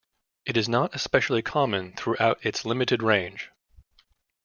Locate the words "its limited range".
2.43-3.51